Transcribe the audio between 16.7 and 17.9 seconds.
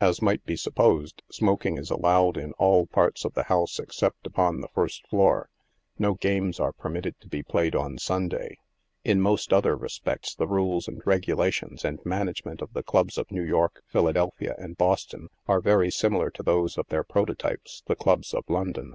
of their prototypes,